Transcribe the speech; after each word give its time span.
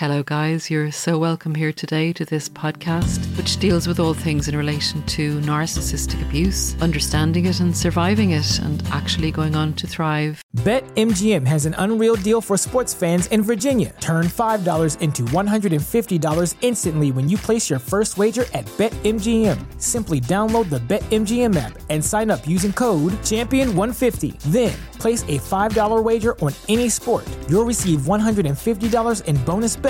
Hello, 0.00 0.22
guys. 0.22 0.70
You're 0.70 0.90
so 0.90 1.18
welcome 1.18 1.54
here 1.54 1.74
today 1.74 2.14
to 2.14 2.24
this 2.24 2.48
podcast, 2.48 3.20
which 3.36 3.58
deals 3.58 3.86
with 3.86 4.00
all 4.00 4.14
things 4.14 4.48
in 4.48 4.56
relation 4.56 5.02
to 5.08 5.38
narcissistic 5.40 6.26
abuse, 6.26 6.74
understanding 6.80 7.44
it 7.44 7.60
and 7.60 7.76
surviving 7.76 8.30
it, 8.30 8.58
and 8.60 8.82
actually 8.86 9.30
going 9.30 9.54
on 9.54 9.74
to 9.74 9.86
thrive. 9.86 10.42
BetMGM 10.56 11.46
has 11.46 11.66
an 11.66 11.74
unreal 11.76 12.16
deal 12.16 12.40
for 12.40 12.56
sports 12.56 12.94
fans 12.94 13.26
in 13.26 13.42
Virginia. 13.42 13.94
Turn 14.00 14.24
$5 14.24 15.00
into 15.02 15.22
$150 15.24 16.54
instantly 16.62 17.12
when 17.12 17.28
you 17.28 17.36
place 17.36 17.68
your 17.68 17.78
first 17.78 18.16
wager 18.16 18.46
at 18.54 18.64
BetMGM. 18.78 19.58
Simply 19.78 20.18
download 20.18 20.70
the 20.70 20.80
BetMGM 20.80 21.54
app 21.56 21.78
and 21.90 22.02
sign 22.02 22.30
up 22.30 22.48
using 22.48 22.72
code 22.72 23.12
Champion150. 23.28 24.40
Then, 24.46 24.72
place 25.00 25.22
a 25.24 25.38
$5 25.38 26.02
wager 26.02 26.38
on 26.40 26.52
any 26.68 26.88
sport. 26.88 27.26
You'll 27.48 27.64
receive 27.64 28.00
$150 28.00 29.24
in 29.24 29.36
bonus 29.44 29.76
bets, 29.76 29.89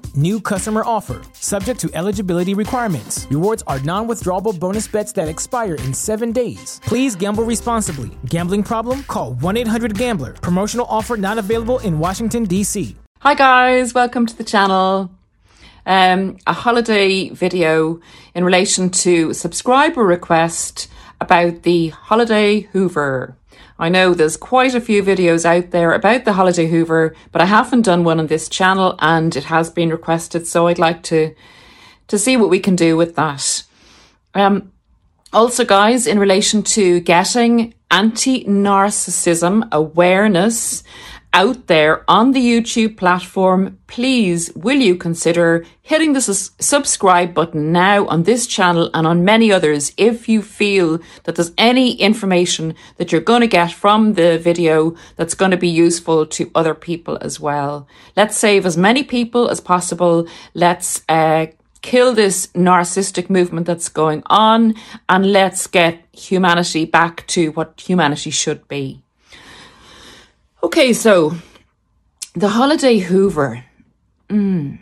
New 0.15 0.41
customer 0.41 0.83
offer. 0.85 1.21
Subject 1.33 1.79
to 1.79 1.89
eligibility 1.93 2.53
requirements. 2.53 3.27
Rewards 3.29 3.63
are 3.67 3.79
non 3.79 4.07
withdrawable 4.07 4.59
bonus 4.59 4.87
bets 4.87 5.13
that 5.13 5.29
expire 5.29 5.75
in 5.75 5.93
seven 5.93 6.31
days. 6.31 6.81
Please 6.83 7.15
gamble 7.15 7.43
responsibly. 7.45 8.09
Gambling 8.25 8.63
problem? 8.63 9.03
Call 9.03 9.35
1 9.35 9.57
800 9.57 9.97
Gambler. 9.97 10.33
Promotional 10.33 10.85
offer 10.89 11.15
not 11.15 11.37
available 11.37 11.79
in 11.79 11.97
Washington, 11.99 12.43
D.C. 12.43 12.95
Hi, 13.21 13.35
guys. 13.35 13.93
Welcome 13.93 14.25
to 14.25 14.35
the 14.35 14.43
channel. 14.43 15.11
Um, 15.85 16.37
a 16.45 16.53
holiday 16.53 17.29
video 17.29 17.99
in 18.35 18.43
relation 18.43 18.89
to 18.89 19.33
subscriber 19.33 20.03
request 20.03 20.89
about 21.21 21.63
the 21.63 21.89
Holiday 21.89 22.61
Hoover. 22.73 23.37
I 23.79 23.89
know 23.89 24.13
there's 24.13 24.37
quite 24.37 24.75
a 24.75 24.81
few 24.81 25.01
videos 25.01 25.45
out 25.45 25.71
there 25.71 25.93
about 25.93 26.25
the 26.25 26.33
Holiday 26.33 26.67
Hoover, 26.67 27.15
but 27.31 27.41
I 27.41 27.45
haven't 27.45 27.83
done 27.83 28.03
one 28.03 28.19
on 28.19 28.27
this 28.27 28.49
channel 28.49 28.95
and 28.99 29.35
it 29.35 29.45
has 29.45 29.69
been 29.69 29.89
requested, 29.89 30.45
so 30.45 30.67
I'd 30.67 30.77
like 30.77 31.03
to 31.03 31.33
to 32.07 32.19
see 32.19 32.35
what 32.35 32.49
we 32.49 32.59
can 32.59 32.75
do 32.75 32.97
with 32.97 33.15
that. 33.15 33.63
Um, 34.35 34.73
also, 35.31 35.63
guys, 35.63 36.07
in 36.07 36.19
relation 36.19 36.61
to 36.63 36.99
getting 36.99 37.73
anti 37.89 38.43
narcissism 38.45 39.71
awareness 39.71 40.83
out 41.33 41.67
there 41.67 42.03
on 42.09 42.31
the 42.31 42.41
YouTube 42.41 42.97
platform, 42.97 43.77
please 43.87 44.51
will 44.55 44.77
you 44.77 44.95
consider 44.95 45.65
hitting 45.81 46.13
the 46.13 46.21
subscribe 46.21 47.33
button 47.33 47.71
now 47.71 48.05
on 48.07 48.23
this 48.23 48.45
channel 48.47 48.89
and 48.93 49.07
on 49.07 49.23
many 49.23 49.51
others 49.51 49.93
if 49.97 50.27
you 50.27 50.41
feel 50.41 50.99
that 51.23 51.35
there's 51.35 51.53
any 51.57 51.93
information 51.93 52.75
that 52.97 53.11
you're 53.11 53.21
going 53.21 53.41
to 53.41 53.47
get 53.47 53.71
from 53.71 54.13
the 54.13 54.37
video 54.37 54.95
that's 55.15 55.33
going 55.33 55.51
to 55.51 55.57
be 55.57 55.69
useful 55.69 56.25
to 56.25 56.51
other 56.53 56.73
people 56.73 57.17
as 57.21 57.39
well. 57.39 57.87
Let's 58.15 58.37
save 58.37 58.65
as 58.65 58.77
many 58.77 59.03
people 59.03 59.49
as 59.49 59.61
possible. 59.61 60.27
Let's 60.53 61.01
uh, 61.07 61.47
kill 61.81 62.13
this 62.13 62.47
narcissistic 62.47 63.29
movement 63.29 63.67
that's 63.67 63.89
going 63.89 64.23
on 64.27 64.75
and 65.09 65.31
let's 65.31 65.67
get 65.67 66.03
humanity 66.11 66.85
back 66.85 67.25
to 67.27 67.51
what 67.51 67.79
humanity 67.79 68.29
should 68.29 68.67
be. 68.67 69.01
Okay, 70.63 70.93
so 70.93 71.33
the 72.35 72.49
holiday 72.49 72.99
Hoover. 72.99 73.65
Mm. 74.29 74.77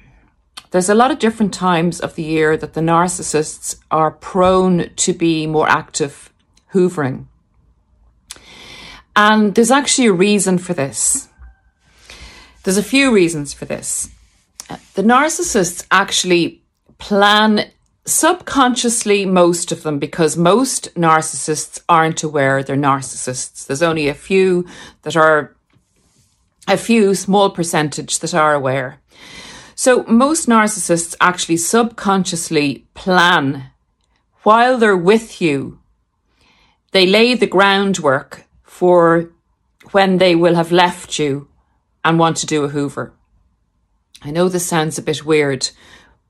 There's 0.71 0.89
a 0.89 0.95
lot 0.95 1.09
of 1.09 1.19
different 1.19 1.53
times 1.53 2.01
of 2.01 2.15
the 2.15 2.23
year 2.23 2.57
that 2.57 2.73
the 2.73 2.81
narcissists 2.81 3.79
are 3.89 4.11
prone 4.11 4.89
to 4.97 5.13
be 5.13 5.47
more 5.47 5.69
active 5.69 6.33
hoovering. 6.73 7.27
And 9.15 9.55
there's 9.55 9.71
actually 9.71 10.07
a 10.07 10.13
reason 10.13 10.57
for 10.57 10.73
this. 10.73 11.29
There's 12.63 12.77
a 12.77 12.83
few 12.83 13.13
reasons 13.13 13.53
for 13.53 13.63
this. 13.63 14.09
The 14.95 15.01
narcissists 15.01 15.87
actually 15.89 16.61
plan 16.97 17.71
subconsciously, 18.05 19.25
most 19.25 19.71
of 19.71 19.83
them, 19.83 19.97
because 19.97 20.35
most 20.35 20.93
narcissists 20.95 21.81
aren't 21.87 22.21
aware 22.21 22.63
they're 22.63 22.75
narcissists. 22.75 23.65
There's 23.65 23.81
only 23.81 24.09
a 24.09 24.13
few 24.13 24.67
that 25.03 25.15
are 25.15 25.55
a 26.69 26.77
few 26.77 27.15
small 27.15 27.49
percentage 27.49 28.19
that 28.19 28.33
are 28.33 28.53
aware. 28.53 29.01
So 29.75 30.03
most 30.03 30.47
narcissists 30.47 31.15
actually 31.19 31.57
subconsciously 31.57 32.85
plan 32.93 33.71
while 34.43 34.77
they're 34.77 34.95
with 34.95 35.41
you. 35.41 35.79
They 36.91 37.05
lay 37.05 37.33
the 37.33 37.47
groundwork 37.47 38.45
for 38.63 39.31
when 39.91 40.17
they 40.17 40.35
will 40.35 40.55
have 40.55 40.71
left 40.71 41.17
you 41.17 41.47
and 42.05 42.19
want 42.19 42.37
to 42.37 42.45
do 42.45 42.63
a 42.63 42.69
Hoover. 42.69 43.13
I 44.21 44.31
know 44.31 44.47
this 44.47 44.67
sounds 44.67 44.97
a 44.97 45.01
bit 45.01 45.25
weird, 45.25 45.69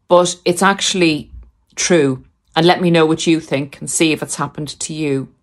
but 0.07 0.37
it's 0.45 0.61
actually 0.61 1.31
true. 1.75 2.23
And 2.55 2.65
let 2.65 2.81
me 2.81 2.91
know 2.91 3.05
what 3.05 3.27
you 3.27 3.39
think 3.39 3.79
and 3.79 3.89
see 3.89 4.11
if 4.11 4.23
it's 4.23 4.35
happened 4.35 4.79
to 4.79 4.93
you. 4.93 5.33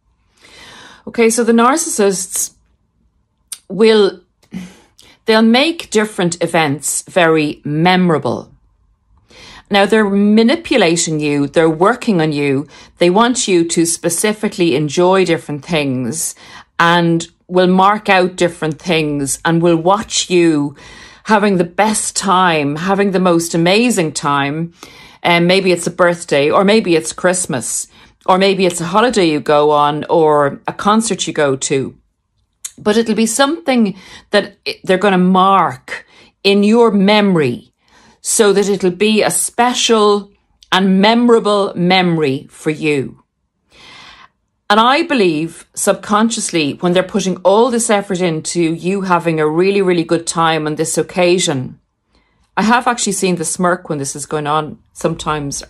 Okay, 1.07 1.31
so 1.31 1.45
the 1.45 1.53
narcissists 1.53 2.55
will 3.69 4.21
They'll 5.27 5.43
make 5.43 5.91
different 5.91 6.43
events 6.43 7.03
very 7.03 7.61
memorable. 7.65 8.53
Now 9.69 9.85
they're 9.85 10.09
manipulating 10.09 11.19
you, 11.19 11.49
they're 11.49 11.69
working 11.69 12.21
on 12.21 12.33
you, 12.33 12.69
they 12.99 13.11
want 13.11 13.49
you 13.49 13.67
to 13.69 13.85
specifically 13.85 14.77
enjoy 14.77 15.25
different 15.25 15.65
things 15.65 16.37
and 16.79 17.27
will 17.49 17.67
mark 17.67 18.09
out 18.09 18.37
different 18.37 18.81
things 18.81 19.41
and 19.45 19.61
will 19.61 19.77
watch 19.77 20.31
you 20.31 20.77
having 21.25 21.57
the 21.57 21.65
best 21.65 22.15
time, 22.15 22.77
having 22.77 23.11
the 23.11 23.19
most 23.19 23.55
amazing 23.55 24.13
time. 24.13 24.73
And 25.25 25.49
maybe 25.49 25.73
it's 25.73 25.89
a 25.89 25.91
birthday 25.91 26.49
or 26.49 26.65
maybe 26.65 26.95
it's 26.95 27.13
Christmas 27.13 27.89
or 28.27 28.39
maybe 28.39 28.65
it's 28.65 28.81
a 28.81 28.87
holiday 28.87 29.29
you 29.29 29.41
go 29.41 29.73
on 29.73 30.05
or 30.09 30.61
a 30.69 30.73
concert 30.73 31.27
you 31.27 31.33
go 31.33 31.57
to 31.57 31.97
but 32.79 32.97
it'll 32.97 33.15
be 33.15 33.27
something 33.27 33.97
that 34.31 34.57
they're 34.85 34.99
going 34.99 35.13
to 35.13 35.19
mark 35.19 36.07
in 36.43 36.63
your 36.63 36.91
memory 36.91 37.73
so 38.21 38.53
that 38.53 38.69
it'll 38.69 38.91
be 38.91 39.23
a 39.23 39.31
special 39.31 40.31
and 40.73 41.01
memorable 41.01 41.73
memory 41.77 42.47
for 42.51 42.71
you. 42.71 43.23
And 44.69 44.81
I 44.81 45.03
believe 45.03 45.67
subconsciously 45.75 46.75
when 46.75 46.93
they're 46.93 47.05
putting 47.05 47.37
all 47.39 47.71
this 47.71 47.89
effort 47.89 48.21
into 48.21 48.61
you 48.61 49.03
having 49.03 49.39
a 49.39 49.49
really, 49.49 49.81
really 49.81 50.03
good 50.03 50.27
time 50.27 50.67
on 50.67 50.75
this 50.75 50.99
occasion, 50.99 51.79
I 52.57 52.63
have 52.63 52.89
actually 52.89 53.13
seen 53.13 53.37
the 53.37 53.45
smirk 53.45 53.89
when 53.89 53.99
this 53.99 54.17
is 54.17 54.27
going 54.27 54.47
on 54.47 54.81
sometimes 54.93 55.63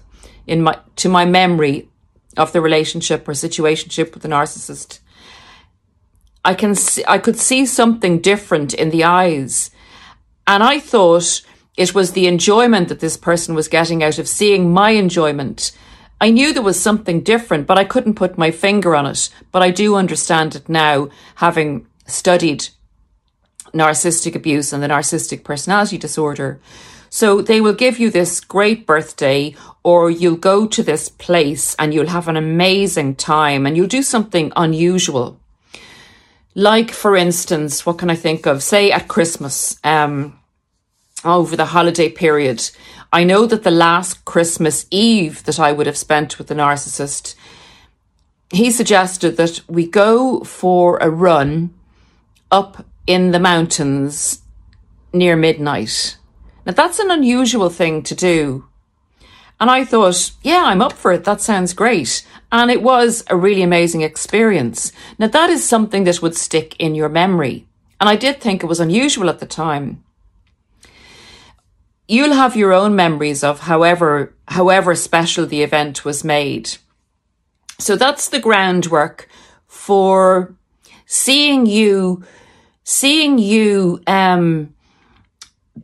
in 0.47 0.63
my, 0.63 0.79
to 0.97 1.09
my 1.09 1.27
memory 1.27 1.91
of 2.37 2.53
the 2.53 2.61
relationship 2.61 3.29
or 3.29 3.33
situationship 3.33 4.15
with 4.15 4.23
the 4.23 4.29
narcissist. 4.29 5.01
I 6.47 6.55
can 6.55 6.77
see, 6.77 7.03
I 7.09 7.19
could 7.19 7.37
see 7.37 7.67
something 7.67 8.21
different 8.21 8.73
in 8.73 8.91
the 8.91 9.03
eyes. 9.03 9.73
And 10.47 10.63
I 10.63 10.79
thought 10.79 11.43
it 11.77 11.93
was 11.93 12.13
the 12.13 12.29
enjoyment 12.29 12.89
that 12.89 13.01
this 13.01 13.17
person 13.17 13.57
was 13.57 13.67
getting 13.67 14.05
out 14.05 14.21
of 14.21 14.29
seeing 14.29 14.73
my 14.73 14.91
enjoyment. 14.91 15.73
I 16.21 16.31
knew 16.31 16.53
there 16.53 16.63
was 16.63 16.81
something 16.81 17.21
different, 17.21 17.67
but 17.67 17.79
I 17.79 17.85
couldn't 17.85 18.15
put 18.15 18.39
my 18.39 18.53
finger 18.53 18.95
on 18.95 19.07
it. 19.07 19.29
But 19.51 19.63
I 19.63 19.73
do 19.73 19.97
understand 19.97 20.55
it 20.55 20.69
now, 20.69 21.09
having 21.35 21.89
studied 22.07 22.69
narcissistic 23.75 24.37
abuse 24.37 24.73
and 24.73 24.81
the 24.81 24.89
narcissistic 24.89 25.43
personality 25.43 25.99
disorder. 25.99 26.61
So 27.11 27.43
they 27.43 27.61
will 27.61 27.75
give 27.75 27.99
you 27.99 28.09
this 28.09 28.39
great 28.39 28.87
birthday, 28.87 29.57
or 29.83 30.13
you'll 30.13 30.37
go 30.37 30.69
to 30.69 30.83
this 30.85 31.09
place 31.09 31.75
and 31.77 31.93
you'll 31.93 32.15
have 32.15 32.29
an 32.29 32.37
amazing 32.37 33.17
time 33.17 33.67
and 33.67 33.77
you'll 33.77 33.89
do 33.89 34.05
something 34.05 34.53
unusual. 34.55 35.41
Like, 36.59 36.91
for 36.91 37.15
instance, 37.15 37.85
what 37.85 37.99
can 37.99 38.09
I 38.09 38.17
think 38.17 38.47
of? 38.47 38.63
Say 38.63 38.91
at 38.91 39.09
Christmas, 39.09 39.79
um, 39.85 40.41
over 41.23 41.55
the 41.55 41.67
holiday 41.67 42.09
period. 42.09 42.71
I 43.13 43.25
know 43.25 43.45
that 43.45 43.63
the 43.63 43.71
last 43.71 44.25
Christmas 44.25 44.87
Eve 44.91 45.45
that 45.45 45.61
I 45.61 45.73
would 45.73 45.87
have 45.87 45.99
spent 45.99 46.39
with 46.39 46.47
the 46.47 46.55
narcissist, 46.55 47.35
he 48.51 48.71
suggested 48.71 49.37
that 49.37 49.61
we 49.69 49.87
go 49.87 50.41
for 50.45 50.97
a 50.97 51.11
run 51.11 51.75
up 52.51 52.87
in 53.07 53.33
the 53.33 53.41
mountains 53.41 54.41
near 55.13 55.37
midnight. 55.37 56.17
Now, 56.65 56.73
that's 56.73 56.99
an 56.99 57.11
unusual 57.11 57.69
thing 57.69 58.03
to 58.05 58.15
do. 58.15 58.67
And 59.59 59.71
I 59.71 59.85
thought, 59.85 60.33
yeah, 60.43 60.65
I'm 60.65 60.83
up 60.83 60.93
for 60.93 61.13
it. 61.13 61.25
That 61.25 61.41
sounds 61.41 61.73
great. 61.73 62.27
And 62.53 62.71
it 62.71 62.83
was 62.83 63.25
a 63.29 63.37
really 63.37 63.63
amazing 63.63 64.03
experience. 64.03 64.93
Now, 65.19 65.29
that 65.29 65.51
is 65.51 65.67
something 65.67 66.05
that 66.05 66.21
would 66.21 66.37
stick 66.37 66.77
in 66.79 66.95
your 66.95 67.09
memory. 67.09 67.67
And 67.99 68.09
I 68.09 68.17
did 68.17 68.41
think 68.41 68.63
it 68.63 68.67
was 68.67 68.81
unusual 68.81 69.31
at 69.31 69.39
the 69.39 69.47
time. 69.47 70.05
You'll 72.07 72.35
have 72.35 72.55
your 72.55 72.73
own 72.73 72.95
memories 72.95 73.43
of 73.43 73.61
however, 73.61 74.35
however 74.49 74.95
special 74.95 75.47
the 75.47 75.63
event 75.63 76.05
was 76.05 76.23
made. 76.23 76.77
So 77.79 77.97
that's 77.97 78.29
the 78.29 78.41
groundwork 78.41 79.29
for 79.67 80.55
seeing 81.07 81.67
you, 81.67 82.23
seeing 82.85 83.39
you, 83.39 84.01
um, 84.07 84.75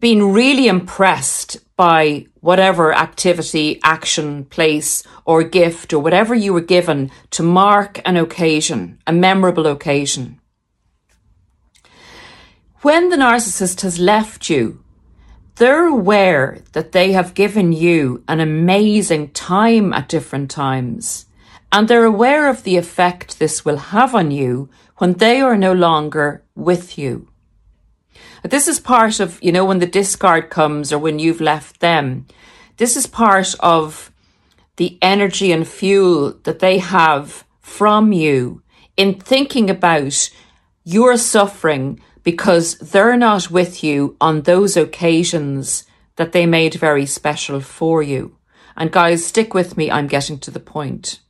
being 0.02 0.32
really 0.32 0.66
impressed 0.66 1.58
by 1.76 2.26
whatever 2.40 2.92
activity, 2.92 3.78
action, 3.84 4.44
place, 4.46 5.04
or 5.24 5.44
gift, 5.44 5.92
or 5.92 6.00
whatever 6.00 6.34
you 6.34 6.52
were 6.52 6.60
given 6.76 7.08
to 7.30 7.40
mark 7.40 8.00
an 8.04 8.16
occasion, 8.16 8.98
a 9.06 9.12
memorable 9.12 9.64
occasion. 9.64 10.40
When 12.80 13.10
the 13.10 13.16
narcissist 13.16 13.82
has 13.82 14.00
left 14.00 14.50
you, 14.50 14.82
they're 15.54 15.86
aware 15.86 16.58
that 16.72 16.90
they 16.90 17.12
have 17.12 17.34
given 17.34 17.72
you 17.72 18.24
an 18.26 18.40
amazing 18.40 19.30
time 19.30 19.92
at 19.92 20.08
different 20.08 20.50
times, 20.50 21.26
and 21.70 21.86
they're 21.86 22.04
aware 22.04 22.48
of 22.48 22.64
the 22.64 22.76
effect 22.76 23.38
this 23.38 23.64
will 23.64 23.76
have 23.76 24.16
on 24.16 24.32
you 24.32 24.68
when 24.96 25.12
they 25.12 25.40
are 25.40 25.56
no 25.56 25.72
longer 25.72 26.42
with 26.56 26.98
you. 26.98 27.31
This 28.42 28.66
is 28.66 28.80
part 28.80 29.20
of, 29.20 29.42
you 29.42 29.52
know, 29.52 29.64
when 29.64 29.78
the 29.78 29.86
discard 29.86 30.50
comes 30.50 30.92
or 30.92 30.98
when 30.98 31.18
you've 31.18 31.40
left 31.40 31.80
them, 31.80 32.26
this 32.76 32.96
is 32.96 33.06
part 33.06 33.54
of 33.60 34.10
the 34.76 34.98
energy 35.00 35.52
and 35.52 35.66
fuel 35.66 36.32
that 36.42 36.58
they 36.58 36.78
have 36.78 37.44
from 37.60 38.12
you 38.12 38.62
in 38.96 39.14
thinking 39.14 39.70
about 39.70 40.30
your 40.84 41.16
suffering 41.16 42.00
because 42.24 42.78
they're 42.78 43.16
not 43.16 43.50
with 43.50 43.84
you 43.84 44.16
on 44.20 44.42
those 44.42 44.76
occasions 44.76 45.84
that 46.16 46.32
they 46.32 46.46
made 46.46 46.74
very 46.74 47.06
special 47.06 47.60
for 47.60 48.02
you. 48.02 48.36
And 48.76 48.90
guys, 48.90 49.24
stick 49.24 49.54
with 49.54 49.76
me, 49.76 49.90
I'm 49.90 50.06
getting 50.06 50.38
to 50.40 50.50
the 50.50 50.60
point. 50.60 51.20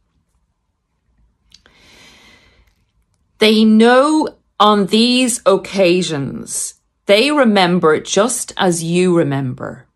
They 3.39 3.65
know 3.65 4.29
on 4.61 4.87
these 4.87 5.43
occasions 5.45 6.75
they 7.07 7.31
remember 7.31 8.01
just 8.01 8.53
as 8.57 8.83
you 8.83 9.17
remember 9.17 9.87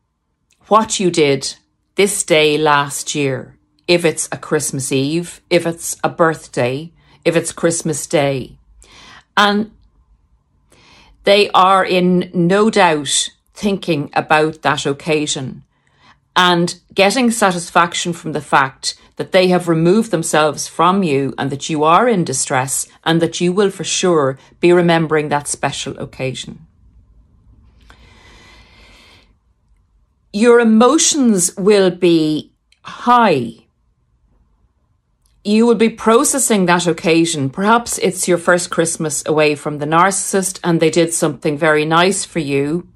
what 0.67 0.99
you 0.99 1.11
did 1.11 1.55
this 1.95 2.25
day 2.25 2.59
last 2.59 3.15
year. 3.15 3.57
If 3.87 4.05
it's 4.05 4.29
a 4.33 4.37
Christmas 4.37 4.91
Eve, 4.91 5.41
if 5.49 5.67
it's 5.67 5.97
a 6.03 6.09
birthday, 6.09 6.93
if 7.25 7.37
it's 7.37 7.53
Christmas 7.53 8.07
Day. 8.07 8.59
And 9.37 9.71
they 11.23 11.51
are 11.51 11.85
in 11.85 12.31
no 12.35 12.71
doubt 12.71 13.31
thinking 13.55 14.11
about 14.13 14.63
that 14.63 14.85
occasion 14.87 15.63
and 16.35 16.79
getting 16.93 17.31
satisfaction 17.31 18.13
from 18.13 18.33
the 18.33 18.41
fact 18.41 18.97
that 19.17 19.33
they 19.33 19.49
have 19.49 19.69
removed 19.69 20.11
themselves 20.11 20.69
from 20.69 21.03
you 21.03 21.33
and 21.39 21.51
that 21.51 21.71
you 21.71 21.83
are 21.85 22.09
in 22.09 22.25
distress 22.25 22.87
and 23.05 23.23
that 23.23 23.41
you 23.41 23.53
will 23.53 23.71
for 23.71 23.85
sure 23.85 24.39
be 24.61 24.73
remembering 24.73 25.29
that 25.29 25.49
special 25.49 25.99
occasion. 25.99 26.67
Your 30.33 30.61
emotions 30.61 31.57
will 31.57 31.91
be 31.91 32.53
high. 32.83 33.67
You 35.45 35.65
will 35.65 35.77
be 35.77 35.91
processing 35.91 36.67
that 36.67 36.87
occasion. 36.87 37.51
Perhaps 37.51 37.99
it's 37.99 38.27
your 38.27 38.39
first 38.39 38.69
Christmas 38.69 39.23
away 39.27 39.55
from 39.55 39.79
the 39.79 39.87
narcissist 39.87 40.59
and 40.65 40.81
they 40.81 40.91
did 40.91 41.15
something 41.15 41.57
very 41.57 41.85
nice 41.85 42.25
for 42.25 42.41
you. 42.41 42.89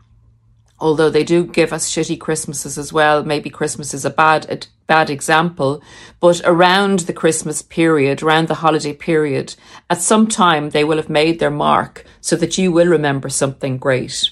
Although 0.80 1.10
they 1.10 1.24
do 1.24 1.44
give 1.44 1.72
us 1.72 1.90
shitty 1.90 2.18
Christmases 2.18 2.76
as 2.76 2.92
well. 2.92 3.22
Maybe 3.22 3.50
Christmas 3.50 3.94
is 3.94 4.04
a 4.04 4.10
bad, 4.10 4.50
a 4.50 4.58
bad 4.86 5.10
example. 5.10 5.82
But 6.18 6.40
around 6.44 7.00
the 7.00 7.12
Christmas 7.12 7.62
period, 7.62 8.22
around 8.22 8.48
the 8.48 8.56
holiday 8.56 8.94
period, 8.94 9.54
at 9.88 10.00
some 10.02 10.26
time 10.26 10.70
they 10.70 10.82
will 10.82 10.96
have 10.96 11.10
made 11.10 11.38
their 11.38 11.50
mark 11.50 12.04
so 12.20 12.34
that 12.36 12.58
you 12.58 12.72
will 12.72 12.88
remember 12.88 13.28
something 13.28 13.78
great. 13.78 14.30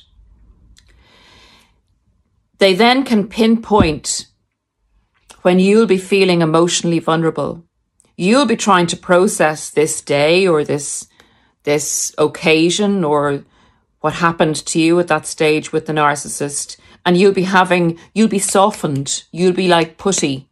They 2.59 2.75
then 2.75 3.05
can 3.05 3.29
pinpoint 3.29 4.27
when 5.43 5.59
you'll 5.61 5.87
be 5.87 5.99
feeling 5.99 6.43
emotionally 6.43 6.99
vulnerable. 6.99 7.65
You'll 8.17 8.47
be 8.47 8.57
trying 8.57 8.89
to 8.89 8.97
process 8.97 9.71
this 9.71 10.01
day 10.01 10.47
or 10.47 10.65
this, 10.65 11.07
this 11.63 12.13
occasion 12.19 13.05
or 13.05 13.45
what 14.01 14.15
happened 14.15 14.57
to 14.67 14.81
you 14.81 14.99
at 14.99 15.09
that 15.09 15.27
stage 15.27 15.73
with 15.73 15.87
the 15.87 15.93
narcissist. 15.93 16.77
And 17.07 17.17
you'll 17.17 17.33
be 17.33 17.45
having, 17.45 17.99
you'll 18.13 18.29
be 18.29 18.41
softened. 18.41 19.25
You'll 19.31 19.53
be 19.53 19.69
like 19.69 19.97
putty. 19.97 20.48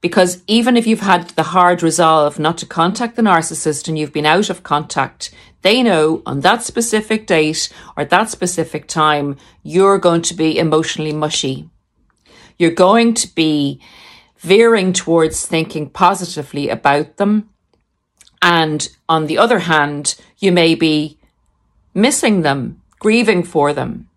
Because 0.00 0.42
even 0.46 0.76
if 0.76 0.86
you've 0.86 1.00
had 1.00 1.30
the 1.30 1.42
hard 1.42 1.82
resolve 1.82 2.38
not 2.38 2.56
to 2.58 2.66
contact 2.66 3.16
the 3.16 3.22
narcissist 3.22 3.86
and 3.86 3.98
you've 3.98 4.12
been 4.12 4.26
out 4.26 4.48
of 4.48 4.62
contact, 4.62 5.30
they 5.62 5.82
know 5.82 6.22
on 6.24 6.40
that 6.40 6.62
specific 6.62 7.26
date 7.26 7.70
or 7.96 8.04
that 8.06 8.30
specific 8.30 8.86
time, 8.86 9.36
you're 9.62 9.98
going 9.98 10.22
to 10.22 10.34
be 10.34 10.58
emotionally 10.58 11.12
mushy. 11.12 11.68
You're 12.58 12.70
going 12.70 13.12
to 13.14 13.34
be 13.34 13.80
veering 14.38 14.94
towards 14.94 15.44
thinking 15.46 15.90
positively 15.90 16.70
about 16.70 17.18
them. 17.18 17.50
And 18.40 18.88
on 19.06 19.26
the 19.26 19.36
other 19.36 19.60
hand, 19.60 20.14
you 20.38 20.50
may 20.50 20.74
be 20.74 21.18
missing 21.92 22.40
them, 22.40 22.80
grieving 22.98 23.42
for 23.42 23.74
them. 23.74 24.08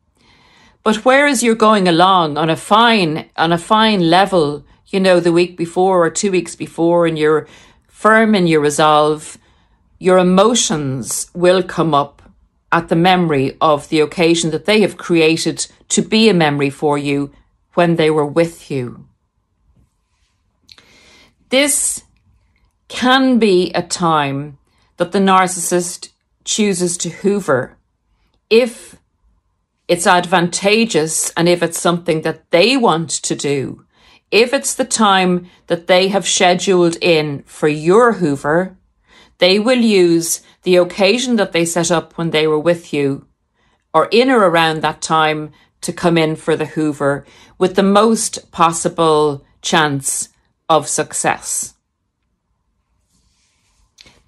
But 0.81 1.05
whereas 1.05 1.43
you're 1.43 1.55
going 1.55 1.87
along 1.87 2.37
on 2.37 2.49
a 2.49 2.55
fine, 2.55 3.29
on 3.35 3.51
a 3.51 3.57
fine 3.57 4.09
level, 4.09 4.65
you 4.93 4.99
know, 4.99 5.19
the 5.19 5.31
week 5.31 5.57
before 5.57 6.05
or 6.05 6.09
two 6.11 6.31
weeks 6.31 6.55
before, 6.55 7.07
and 7.07 7.17
you're 7.17 7.47
firm 7.87 8.35
in 8.35 8.45
your 8.45 8.61
resolve, 8.61 9.39
your 9.97 10.19
emotions 10.19 11.31
will 11.33 11.63
come 11.63 11.95
up 11.95 12.21
at 12.71 12.89
the 12.89 12.95
memory 12.95 13.57
of 13.59 13.89
the 13.89 13.99
occasion 13.99 14.51
that 14.51 14.65
they 14.65 14.81
have 14.81 14.95
created 14.97 15.65
to 15.89 16.01
be 16.01 16.29
a 16.29 16.33
memory 16.33 16.69
for 16.69 16.97
you 16.97 17.31
when 17.73 17.95
they 17.95 18.11
were 18.11 18.25
with 18.25 18.69
you. 18.69 19.07
This 21.49 22.03
can 22.87 23.39
be 23.39 23.71
a 23.73 23.81
time 23.81 24.59
that 24.97 25.11
the 25.11 25.19
narcissist 25.19 26.09
chooses 26.45 26.97
to 26.97 27.09
hoover 27.09 27.77
if 28.49 28.97
it's 29.87 30.05
advantageous 30.05 31.31
and 31.31 31.49
if 31.49 31.63
it's 31.63 31.79
something 31.79 32.21
that 32.21 32.51
they 32.51 32.77
want 32.77 33.09
to 33.09 33.35
do. 33.35 33.82
If 34.33 34.51
it's 34.51 34.73
the 34.73 34.83
time 34.83 35.47
that 35.67 35.85
they 35.85 36.07
have 36.07 36.27
scheduled 36.27 36.97
in 37.01 37.43
for 37.45 37.67
your 37.67 38.13
hoover, 38.13 38.75
they 39.37 39.59
will 39.59 39.77
use 39.77 40.41
the 40.63 40.77
occasion 40.77 41.35
that 41.35 41.51
they 41.51 41.65
set 41.65 41.91
up 41.91 42.17
when 42.17 42.31
they 42.31 42.47
were 42.47 42.57
with 42.57 42.91
you 42.91 43.27
or 43.93 44.07
in 44.11 44.31
or 44.31 44.39
around 44.39 44.81
that 44.81 45.03
time 45.03 45.51
to 45.81 45.93
come 45.93 46.17
in 46.17 46.35
for 46.35 46.55
the 46.55 46.65
Hoover 46.65 47.27
with 47.59 47.75
the 47.75 47.83
most 47.83 48.51
possible 48.51 49.45
chance 49.61 50.29
of 50.67 50.87
success. 50.87 51.75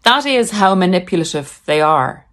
That 0.04 0.28
is 0.28 0.52
how 0.52 0.76
manipulative 0.76 1.62
they 1.66 1.82
are. 1.82 2.25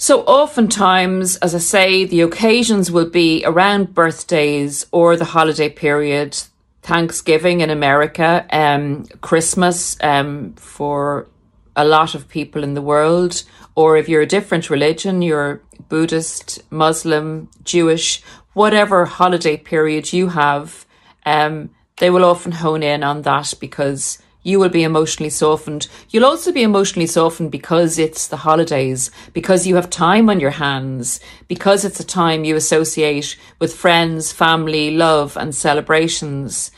So, 0.00 0.22
oftentimes, 0.22 1.34
as 1.38 1.56
I 1.56 1.58
say, 1.58 2.04
the 2.04 2.20
occasions 2.20 2.88
will 2.88 3.10
be 3.10 3.42
around 3.44 3.94
birthdays 3.94 4.86
or 4.92 5.16
the 5.16 5.24
holiday 5.24 5.68
period. 5.68 6.40
Thanksgiving 6.82 7.62
in 7.62 7.68
America, 7.68 8.46
um, 8.50 9.06
Christmas 9.20 9.96
um, 10.00 10.52
for 10.52 11.26
a 11.74 11.84
lot 11.84 12.14
of 12.14 12.28
people 12.28 12.62
in 12.62 12.74
the 12.74 12.80
world, 12.80 13.42
or 13.74 13.96
if 13.96 14.08
you're 14.08 14.22
a 14.22 14.34
different 14.36 14.70
religion, 14.70 15.20
you're 15.20 15.62
Buddhist, 15.88 16.60
Muslim, 16.70 17.50
Jewish, 17.64 18.22
whatever 18.52 19.04
holiday 19.04 19.56
period 19.56 20.12
you 20.12 20.28
have, 20.28 20.86
um, 21.26 21.70
they 21.98 22.08
will 22.08 22.24
often 22.24 22.52
hone 22.52 22.84
in 22.84 23.02
on 23.02 23.22
that 23.22 23.52
because 23.58 24.18
you 24.48 24.58
will 24.58 24.70
be 24.70 24.82
emotionally 24.82 25.30
softened. 25.30 25.86
You'll 26.08 26.24
also 26.24 26.50
be 26.52 26.62
emotionally 26.62 27.06
softened 27.06 27.50
because 27.50 27.98
it's 27.98 28.26
the 28.28 28.38
holidays, 28.38 29.10
because 29.34 29.66
you 29.66 29.76
have 29.76 29.90
time 29.90 30.30
on 30.30 30.40
your 30.40 30.52
hands, 30.52 31.20
because 31.48 31.84
it's 31.84 32.00
a 32.00 32.04
time 32.04 32.44
you 32.44 32.56
associate 32.56 33.36
with 33.58 33.74
friends, 33.74 34.32
family, 34.32 34.90
love, 34.90 35.36
and 35.36 35.54
celebrations. 35.54 36.70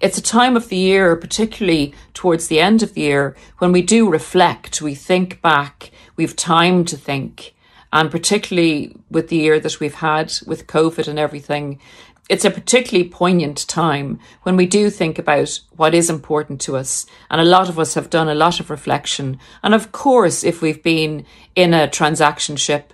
It's 0.00 0.18
a 0.18 0.22
time 0.22 0.56
of 0.56 0.68
the 0.68 0.76
year, 0.76 1.14
particularly 1.14 1.94
towards 2.12 2.48
the 2.48 2.60
end 2.60 2.82
of 2.82 2.94
the 2.94 3.02
year, 3.02 3.36
when 3.58 3.70
we 3.70 3.82
do 3.82 4.10
reflect, 4.10 4.82
we 4.82 4.94
think 4.94 5.40
back, 5.40 5.92
we've 6.16 6.36
time 6.36 6.84
to 6.86 6.96
think. 6.96 7.54
And 7.92 8.10
particularly 8.10 8.96
with 9.10 9.28
the 9.28 9.36
year 9.36 9.60
that 9.60 9.80
we've 9.80 9.94
had 9.94 10.34
with 10.44 10.66
COVID 10.66 11.08
and 11.08 11.18
everything, 11.18 11.78
it's 12.28 12.44
a 12.44 12.50
particularly 12.50 13.08
poignant 13.08 13.68
time 13.68 14.18
when 14.42 14.56
we 14.56 14.66
do 14.66 14.90
think 14.90 15.18
about 15.18 15.60
what 15.76 15.94
is 15.94 16.10
important 16.10 16.60
to 16.62 16.76
us. 16.76 17.06
And 17.30 17.40
a 17.40 17.44
lot 17.44 17.68
of 17.68 17.78
us 17.78 17.94
have 17.94 18.10
done 18.10 18.28
a 18.28 18.34
lot 18.34 18.58
of 18.58 18.70
reflection. 18.70 19.38
And 19.62 19.74
of 19.74 19.92
course, 19.92 20.42
if 20.42 20.60
we've 20.60 20.82
been 20.82 21.24
in 21.54 21.72
a 21.72 21.88
transaction 21.88 22.56
ship 22.56 22.92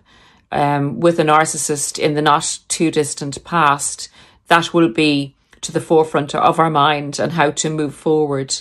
um, 0.51 1.01
with 1.01 1.19
a 1.19 1.25
narcissist 1.25 1.99
in 1.99 2.15
the 2.15 2.23
not 2.23 2.59
too 2.69 2.91
distant 2.91 3.43
past, 3.43 4.11
that 4.49 4.75
will 4.75 4.91
be 4.91 5.35
to 5.63 5.73
the 5.73 5.81
forefront 5.81 6.35
of 6.35 6.59
our 6.59 6.71
mind 6.71 7.19
and 7.19 7.33
how 7.33 7.51
to 7.53 7.71
move 7.71 7.95
forward. 7.95 8.55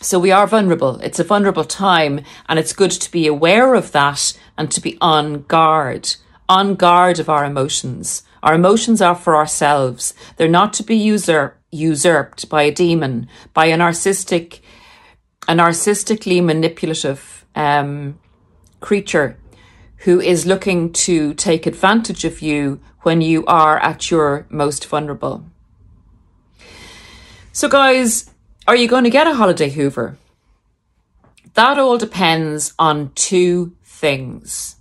So 0.00 0.18
we 0.18 0.30
are 0.30 0.46
vulnerable. 0.46 0.98
It's 1.00 1.18
a 1.18 1.24
vulnerable 1.24 1.64
time, 1.64 2.20
and 2.48 2.58
it's 2.58 2.72
good 2.72 2.90
to 2.90 3.10
be 3.10 3.26
aware 3.26 3.74
of 3.74 3.92
that 3.92 4.38
and 4.56 4.70
to 4.70 4.80
be 4.80 4.96
on 5.00 5.42
guard, 5.42 6.14
on 6.48 6.74
guard 6.74 7.18
of 7.18 7.28
our 7.28 7.44
emotions. 7.44 8.22
Our 8.46 8.54
emotions 8.54 9.02
are 9.02 9.16
for 9.16 9.34
ourselves. 9.34 10.14
They're 10.36 10.46
not 10.46 10.72
to 10.74 10.84
be 10.84 10.96
usurp- 10.96 11.56
usurped 11.72 12.48
by 12.48 12.62
a 12.62 12.70
demon, 12.70 13.28
by 13.52 13.66
a 13.66 13.76
narcissistic, 13.76 14.60
a 15.48 15.54
narcissistically 15.54 16.44
manipulative 16.44 17.44
um, 17.56 18.20
creature 18.78 19.36
who 20.04 20.20
is 20.20 20.46
looking 20.46 20.92
to 20.92 21.34
take 21.34 21.66
advantage 21.66 22.24
of 22.24 22.40
you 22.40 22.80
when 23.02 23.20
you 23.20 23.44
are 23.46 23.80
at 23.80 24.12
your 24.12 24.46
most 24.48 24.86
vulnerable. 24.86 25.44
So, 27.50 27.68
guys, 27.68 28.30
are 28.68 28.76
you 28.76 28.86
going 28.86 29.02
to 29.02 29.10
get 29.10 29.26
a 29.26 29.34
holiday 29.34 29.70
Hoover? 29.70 30.18
That 31.54 31.80
all 31.80 31.98
depends 31.98 32.74
on 32.78 33.10
two 33.16 33.74
things 33.82 34.76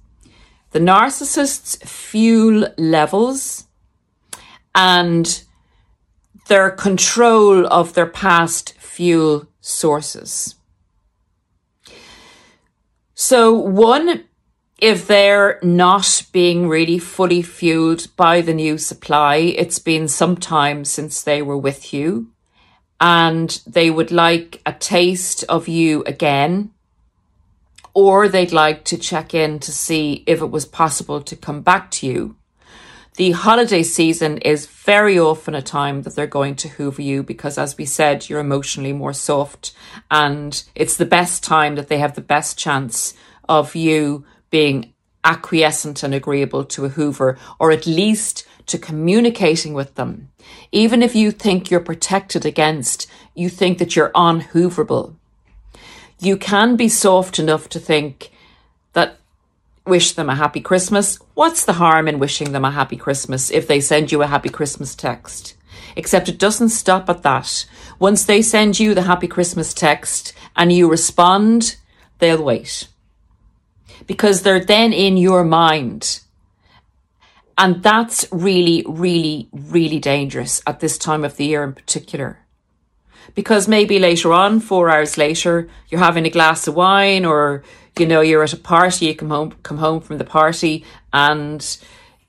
the 0.76 0.82
narcissist's 0.82 1.78
fuel 1.90 2.68
levels 2.78 3.64
and 4.76 5.42
their 6.50 6.70
control 6.70 7.66
of 7.68 7.94
their 7.94 8.06
past 8.06 8.74
fuel 8.74 9.48
sources. 9.62 10.56
So, 13.14 13.54
one 13.54 14.26
if 14.78 15.08
they're 15.08 15.60
not 15.64 16.26
being 16.34 16.68
really 16.68 17.00
fully 17.00 17.42
fueled 17.42 18.14
by 18.18 18.42
the 18.42 18.54
new 18.54 18.78
supply, 18.78 19.38
it's 19.38 19.80
been 19.80 20.10
some 20.10 20.36
time 20.36 20.84
since 20.84 21.24
they 21.24 21.42
were 21.42 21.58
with 21.58 21.94
you 21.94 22.34
and 23.00 23.62
they 23.66 23.90
would 23.90 24.12
like 24.12 24.62
a 24.66 24.74
taste 24.74 25.46
of 25.48 25.70
you 25.70 26.04
again, 26.06 26.72
or 27.96 28.28
they'd 28.28 28.52
like 28.52 28.84
to 28.84 28.98
check 28.98 29.34
in 29.34 29.58
to 29.58 29.72
see 29.72 30.24
if 30.28 30.42
it 30.42 30.52
was 30.52 30.66
possible 30.66 31.22
to 31.22 31.36
come 31.36 31.62
back 31.62 31.90
to 31.90 32.06
you. 32.06 32.36
The 33.16 33.32
holiday 33.32 33.82
season 33.82 34.40
is 34.40 34.68
very 34.68 35.18
often 35.18 35.56
a 35.56 35.62
time 35.62 36.02
that 36.02 36.16
they're 36.16 36.28
going 36.28 36.56
to 36.58 36.68
hoover 36.68 37.02
you 37.02 37.24
because, 37.24 37.58
as 37.58 37.78
we 37.78 37.86
said, 37.86 38.30
you're 38.30 38.42
emotionally 38.42 38.92
more 38.92 39.14
soft, 39.14 39.74
and 40.12 40.62
it's 40.76 40.98
the 40.98 41.06
best 41.06 41.42
time 41.42 41.76
that 41.76 41.88
they 41.88 41.98
have 41.98 42.16
the 42.16 42.22
best 42.22 42.60
chance 42.60 43.14
of 43.48 43.74
you 43.74 44.26
being 44.50 44.94
acquiescent 45.24 46.04
and 46.04 46.14
agreeable 46.14 46.64
to 46.64 46.86
a 46.86 46.90
Hoover, 46.90 47.38
or 47.60 47.72
at 47.72 47.88
least 47.88 48.46
to 48.68 48.78
communicating 48.78 49.74
with 49.74 49.96
them. 49.96 50.30
Even 50.72 51.02
if 51.02 51.16
you 51.16 51.32
think 51.32 51.72
you're 51.72 51.80
protected 51.80 52.46
against, 52.46 53.08
you 53.34 53.50
think 53.50 53.80
that 53.80 53.96
you're 53.96 54.12
unhooverable. 54.12 55.16
You 56.26 56.38
can 56.38 56.76
be 56.76 56.90
soft 56.90 57.38
enough 57.38 57.70
to 57.70 57.80
think 57.80 58.32
that 58.94 59.20
wish 59.86 60.14
them 60.14 60.28
a 60.28 60.34
happy 60.34 60.60
Christmas. 60.60 61.20
What's 61.36 61.66
the 61.66 61.74
harm 61.74 62.08
in 62.08 62.18
wishing 62.18 62.52
them 62.52 62.66
a 62.66 62.72
happy 62.72 62.96
Christmas 62.96 63.52
if 63.52 63.68
they 63.68 63.80
send 63.80 64.12
you 64.12 64.24
a 64.24 64.28
happy 64.28 64.50
Christmas 64.50 64.96
text? 64.96 65.56
Except 65.96 66.28
it 66.28 66.40
doesn't 66.40 66.70
stop 66.70 67.12
at 67.12 67.22
that. 67.22 67.68
Once 68.00 68.26
they 68.26 68.42
send 68.42 68.80
you 68.80 68.96
the 68.96 69.04
happy 69.04 69.28
Christmas 69.28 69.72
text 69.72 70.34
and 70.56 70.74
you 70.74 70.90
respond, 70.90 71.76
they'll 72.18 72.44
wait 72.44 72.88
because 74.08 74.42
they're 74.42 74.66
then 74.66 74.94
in 74.94 75.18
your 75.18 75.44
mind. 75.44 76.22
And 77.56 77.84
that's 77.84 78.26
really, 78.32 78.84
really, 78.88 79.48
really 79.52 80.00
dangerous 80.00 80.60
at 80.66 80.80
this 80.80 80.98
time 80.98 81.24
of 81.24 81.38
the 81.38 81.46
year 81.46 81.64
in 81.64 81.74
particular. 81.74 82.40
Because 83.34 83.68
maybe 83.68 84.00
later 84.00 84.34
on, 84.34 84.60
four 84.60 84.90
hours 84.90 85.18
later, 85.18 85.68
you're 85.90 86.00
having 86.00 86.26
a 86.26 86.30
glass 86.30 86.68
of 86.68 86.76
wine 86.76 87.26
or, 87.26 87.64
you 87.98 88.06
know, 88.06 88.22
you're 88.22 88.44
at 88.44 88.54
a 88.54 88.58
party, 88.58 89.08
you 89.08 89.16
come 89.16 89.30
home, 89.30 89.54
come 89.64 89.78
home 89.78 90.02
from 90.02 90.18
the 90.18 90.26
party 90.26 90.86
and 91.12 91.78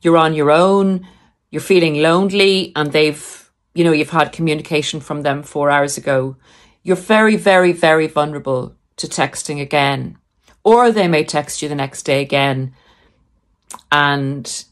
you're 0.00 0.16
on 0.16 0.34
your 0.34 0.50
own, 0.50 1.06
you're 1.50 1.60
feeling 1.60 1.96
lonely 1.96 2.72
and 2.74 2.92
they've, 2.92 3.50
you 3.74 3.84
know, 3.84 3.92
you've 3.92 4.10
had 4.10 4.32
communication 4.32 5.00
from 5.00 5.22
them 5.22 5.42
four 5.42 5.70
hours 5.70 5.98
ago. 5.98 6.36
You're 6.82 6.96
very, 6.96 7.36
very, 7.36 7.72
very 7.72 8.06
vulnerable 8.06 8.74
to 8.96 9.06
texting 9.06 9.60
again 9.60 10.18
or 10.66 10.90
they 10.90 11.06
may 11.06 11.22
text 11.22 11.62
you 11.62 11.68
the 11.68 11.76
next 11.76 12.02
day 12.02 12.20
again 12.20 12.74
and 13.92 14.64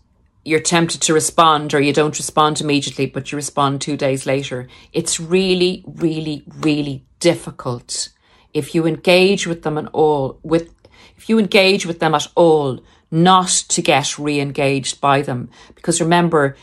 you're 0.45 0.61
tempted 0.61 1.01
to 1.03 1.15
respond 1.15 1.73
or 1.73 1.81
you 1.81 1.93
don't 1.93 2.19
respond 2.19 2.61
immediately, 2.61 3.07
but 3.07 3.33
you 3.33 3.37
respond 3.37 3.81
two 3.81 3.97
days 3.97 4.27
later. 4.27 4.69
It's 4.93 5.19
really, 5.19 5.83
really, 5.87 6.45
really 6.61 7.05
difficult 7.19 8.11
if 8.53 8.75
you 8.75 8.87
engage 8.87 9.47
with 9.47 9.63
them 9.63 9.79
at 9.79 9.89
all, 9.93 10.39
with, 10.43 10.73
if 11.17 11.29
you 11.29 11.39
engage 11.39 11.87
with 11.87 11.99
them 11.99 12.15
at 12.15 12.29
all, 12.35 12.81
not 13.11 13.49
to 13.49 13.83
get 13.83 14.19
re-engaged 14.19 15.01
by 15.01 15.23
them. 15.23 15.51
Because 15.75 16.01
remember, 16.01 16.57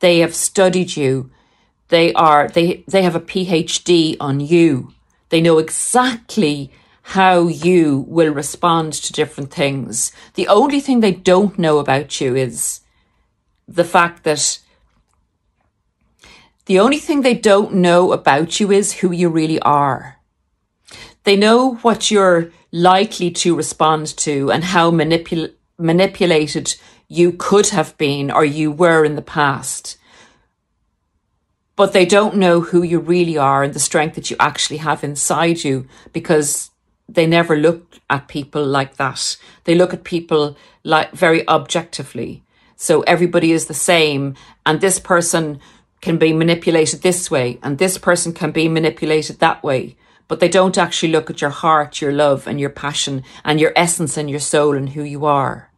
they 0.00 0.20
have 0.20 0.34
studied 0.34 0.96
you. 0.96 1.30
They 1.88 2.12
are, 2.14 2.48
they, 2.48 2.84
they 2.88 3.02
have 3.02 3.14
a 3.14 3.20
PhD 3.20 4.16
on 4.18 4.40
you. 4.40 4.92
They 5.28 5.40
know 5.40 5.58
exactly 5.58 6.70
how 7.02 7.46
you 7.46 8.04
will 8.08 8.32
respond 8.32 8.92
to 8.94 9.12
different 9.12 9.52
things. 9.52 10.10
The 10.34 10.48
only 10.48 10.80
thing 10.80 11.00
they 11.00 11.12
don't 11.12 11.58
know 11.58 11.78
about 11.78 12.20
you 12.20 12.34
is 12.34 12.80
the 13.68 13.84
fact 13.84 14.24
that 14.24 14.58
the 16.66 16.80
only 16.80 16.98
thing 16.98 17.22
they 17.22 17.34
don't 17.34 17.74
know 17.74 18.12
about 18.12 18.58
you 18.58 18.72
is 18.72 18.94
who 18.94 19.12
you 19.12 19.28
really 19.28 19.60
are. 19.60 20.16
They 21.24 21.36
know 21.36 21.74
what 21.76 22.10
you're 22.10 22.50
likely 22.72 23.30
to 23.30 23.56
respond 23.56 24.16
to 24.18 24.50
and 24.50 24.64
how 24.64 24.90
manipul- 24.90 25.52
manipulated 25.78 26.74
you 27.08 27.32
could 27.32 27.68
have 27.68 27.96
been 27.98 28.30
or 28.30 28.44
you 28.44 28.70
were 28.70 29.04
in 29.04 29.16
the 29.16 29.22
past. 29.22 29.96
But 31.76 31.92
they 31.92 32.06
don't 32.06 32.36
know 32.36 32.60
who 32.60 32.82
you 32.82 32.98
really 32.98 33.36
are 33.36 33.62
and 33.62 33.74
the 33.74 33.80
strength 33.80 34.14
that 34.14 34.30
you 34.30 34.36
actually 34.40 34.78
have 34.78 35.04
inside 35.04 35.62
you 35.62 35.86
because 36.12 36.70
they 37.08 37.26
never 37.26 37.56
look 37.56 37.98
at 38.10 38.28
people 38.28 38.64
like 38.64 38.96
that. 38.96 39.36
They 39.64 39.74
look 39.74 39.92
at 39.92 40.04
people 40.04 40.56
like 40.82 41.12
very 41.12 41.46
objectively. 41.48 42.42
So 42.76 43.02
everybody 43.02 43.52
is 43.52 43.66
the 43.66 43.74
same, 43.74 44.34
and 44.64 44.80
this 44.80 44.98
person 44.98 45.60
can 46.00 46.18
be 46.18 46.32
manipulated 46.32 47.02
this 47.02 47.30
way, 47.30 47.58
and 47.62 47.78
this 47.78 47.98
person 47.98 48.32
can 48.32 48.52
be 48.52 48.68
manipulated 48.68 49.38
that 49.38 49.62
way. 49.62 49.96
But 50.28 50.40
they 50.40 50.48
don't 50.48 50.76
actually 50.76 51.12
look 51.12 51.30
at 51.30 51.40
your 51.40 51.50
heart, 51.50 52.00
your 52.00 52.12
love, 52.12 52.46
and 52.46 52.60
your 52.60 52.70
passion, 52.70 53.22
and 53.44 53.60
your 53.60 53.72
essence, 53.76 54.16
and 54.16 54.28
your 54.28 54.40
soul, 54.40 54.76
and 54.76 54.90
who 54.90 55.02
you 55.02 55.24
are. 55.24 55.70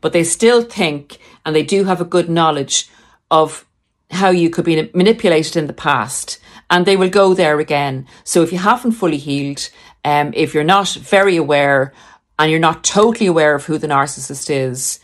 But 0.00 0.12
they 0.12 0.24
still 0.24 0.62
think, 0.62 1.18
and 1.44 1.54
they 1.54 1.62
do 1.62 1.84
have 1.84 2.00
a 2.00 2.04
good 2.04 2.28
knowledge 2.28 2.88
of 3.30 3.66
how 4.10 4.30
you 4.30 4.50
could 4.50 4.64
be 4.64 4.90
manipulated 4.94 5.56
in 5.56 5.66
the 5.66 5.72
past, 5.72 6.38
and 6.70 6.86
they 6.86 6.96
will 6.96 7.10
go 7.10 7.34
there 7.34 7.60
again. 7.60 8.06
So 8.24 8.42
if 8.42 8.52
you 8.52 8.58
haven't 8.58 8.92
fully 8.92 9.18
healed 9.18 9.68
um, 10.06 10.32
if 10.36 10.54
you're 10.54 10.62
not 10.62 10.88
very 10.88 11.36
aware 11.36 11.92
and 12.38 12.48
you're 12.48 12.60
not 12.60 12.84
totally 12.84 13.26
aware 13.26 13.56
of 13.56 13.64
who 13.64 13.76
the 13.76 13.88
narcissist 13.88 14.48
is, 14.48 15.00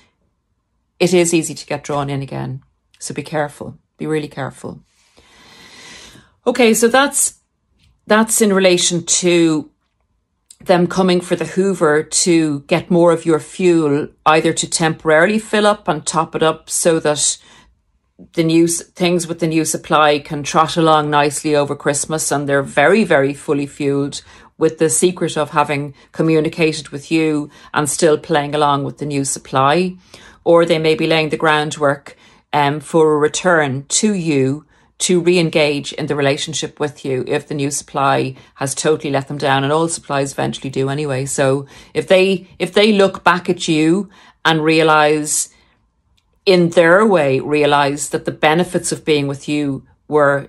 it 1.02 1.12
is 1.12 1.34
easy 1.34 1.52
to 1.52 1.66
get 1.66 1.82
drawn 1.82 2.08
in 2.08 2.22
again. 2.22 2.62
So 3.00 3.12
be 3.12 3.24
careful. 3.24 3.76
Be 3.98 4.06
really 4.06 4.28
careful. 4.28 4.84
Okay, 6.46 6.74
so 6.74 6.86
that's 6.86 7.40
that's 8.06 8.40
in 8.40 8.52
relation 8.52 9.04
to 9.04 9.68
them 10.60 10.86
coming 10.86 11.20
for 11.20 11.34
the 11.34 11.44
Hoover 11.44 12.04
to 12.04 12.60
get 12.60 12.88
more 12.88 13.10
of 13.10 13.26
your 13.26 13.40
fuel, 13.40 14.08
either 14.24 14.52
to 14.52 14.70
temporarily 14.70 15.40
fill 15.40 15.66
up 15.66 15.88
and 15.88 16.06
top 16.06 16.36
it 16.36 16.42
up 16.42 16.70
so 16.70 17.00
that 17.00 17.36
the 18.34 18.44
new 18.44 18.68
things 18.68 19.26
with 19.26 19.40
the 19.40 19.48
new 19.48 19.64
supply 19.64 20.20
can 20.20 20.44
trot 20.44 20.76
along 20.76 21.10
nicely 21.10 21.56
over 21.56 21.74
Christmas 21.74 22.30
and 22.30 22.48
they're 22.48 22.62
very, 22.62 23.02
very 23.02 23.34
fully 23.34 23.66
fueled 23.66 24.22
with 24.56 24.78
the 24.78 24.88
secret 24.88 25.36
of 25.36 25.50
having 25.50 25.94
communicated 26.12 26.90
with 26.90 27.10
you 27.10 27.50
and 27.74 27.90
still 27.90 28.16
playing 28.16 28.54
along 28.54 28.84
with 28.84 28.98
the 28.98 29.06
new 29.06 29.24
supply. 29.24 29.96
Or 30.44 30.64
they 30.64 30.78
may 30.78 30.94
be 30.94 31.06
laying 31.06 31.28
the 31.28 31.36
groundwork 31.36 32.16
um, 32.52 32.80
for 32.80 33.12
a 33.12 33.18
return 33.18 33.84
to 33.88 34.12
you 34.14 34.66
to 34.98 35.20
re-engage 35.20 35.92
in 35.94 36.06
the 36.06 36.14
relationship 36.14 36.78
with 36.78 37.04
you 37.04 37.24
if 37.26 37.48
the 37.48 37.54
new 37.54 37.70
supply 37.70 38.36
has 38.56 38.74
totally 38.74 39.10
let 39.10 39.26
them 39.26 39.38
down 39.38 39.64
and 39.64 39.72
all 39.72 39.88
supplies 39.88 40.32
eventually 40.32 40.70
do 40.70 40.88
anyway 40.88 41.24
so 41.24 41.66
if 41.92 42.06
they 42.06 42.46
if 42.60 42.72
they 42.72 42.92
look 42.92 43.24
back 43.24 43.50
at 43.50 43.66
you 43.66 44.08
and 44.44 44.62
realize 44.62 45.52
in 46.44 46.70
their 46.70 47.06
way, 47.06 47.40
realize 47.40 48.08
that 48.10 48.24
the 48.24 48.32
benefits 48.32 48.92
of 48.92 49.04
being 49.04 49.26
with 49.26 49.48
you 49.48 49.86
were 50.08 50.48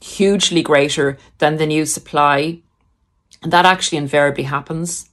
hugely 0.00 0.62
greater 0.62 1.16
than 1.38 1.56
the 1.56 1.66
new 1.66 1.86
supply. 1.86 2.60
And 3.42 3.52
that 3.52 3.64
actually 3.64 3.98
invariably 3.98 4.44
happens. 4.44 5.08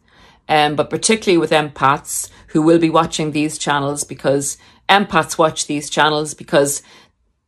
Um, 0.50 0.76
but 0.76 0.90
particularly 0.90 1.38
with 1.38 1.52
empaths 1.52 2.30
who 2.48 2.62
will 2.62 2.80
be 2.80 2.90
watching 2.90 3.32
these 3.32 3.58
channels 3.58 4.04
because 4.04 4.58
empaths 4.90 5.38
watch 5.38 5.68
these 5.68 5.90
channels 5.90 6.34
because 6.34 6.82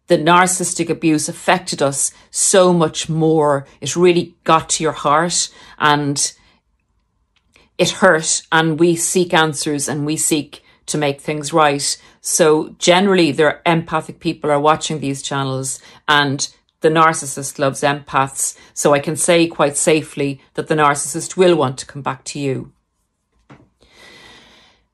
the 0.08 0.18
narcissistic 0.18 0.90
abuse 0.90 1.28
affected 1.28 1.82
us 1.82 2.12
so 2.30 2.72
much 2.72 3.10
more. 3.10 3.66
It 3.82 3.96
really 3.96 4.36
got 4.44 4.70
to 4.72 4.84
your 4.84 4.92
heart 4.92 5.50
and 5.80 6.32
it 7.78 7.90
hurt. 7.90 8.44
And 8.52 8.80
we 8.80 8.96
seek 8.96 9.34
answers 9.34 9.90
and 9.90 10.06
we 10.06 10.18
seek 10.18 10.64
to 10.88 10.98
make 10.98 11.22
things 11.22 11.54
right. 11.54 11.98
So 12.20 12.76
generally, 12.78 13.32
there 13.32 13.62
empathic 13.66 14.20
people 14.20 14.52
are 14.52 14.60
watching 14.60 15.00
these 15.00 15.22
channels 15.22 15.80
and 16.08 16.48
the 16.82 16.90
narcissist 16.90 17.58
loves 17.58 17.82
empaths. 17.82 18.58
So 18.74 18.94
I 18.94 19.00
can 19.00 19.16
say 19.16 19.48
quite 19.48 19.78
safely 19.78 20.42
that 20.56 20.68
the 20.68 20.76
narcissist 20.76 21.38
will 21.38 21.56
want 21.56 21.78
to 21.80 21.86
come 21.86 22.02
back 22.02 22.24
to 22.26 22.40
you. 22.40 22.74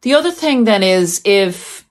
The 0.01 0.13
other 0.13 0.31
thing 0.31 0.65
then 0.65 0.83
is 0.83 1.21
if 1.25 1.87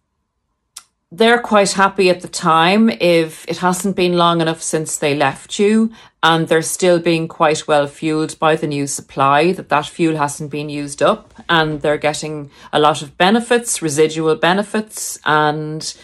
they're 1.11 1.41
quite 1.41 1.73
happy 1.73 2.11
at 2.11 2.21
the 2.21 2.29
time 2.29 2.91
if 2.91 3.47
it 3.47 3.59
hasn't 3.59 3.95
been 3.95 4.17
long 4.17 4.41
enough 4.41 4.61
since 4.61 4.99
they 4.99 5.15
left 5.15 5.59
you 5.59 5.91
and 6.21 6.49
they're 6.49 6.63
still 6.63 6.99
being 6.99 7.29
quite 7.29 7.69
well 7.69 7.87
fueled 7.87 8.37
by 8.41 8.57
the 8.57 8.67
new 8.67 8.89
supply 8.89 9.53
that 9.53 9.69
that 9.69 9.87
fuel 9.87 10.17
hasn't 10.17 10.51
been 10.51 10.69
used 10.69 11.01
up 11.01 11.33
and 11.49 11.81
they're 11.81 11.97
getting 11.97 12.51
a 12.73 12.81
lot 12.81 13.03
of 13.03 13.17
benefits 13.17 13.81
residual 13.81 14.35
benefits 14.35 15.19
and 15.25 15.97